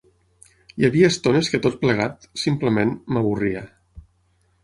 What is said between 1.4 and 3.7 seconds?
que tot plegat, simplement, m'avorria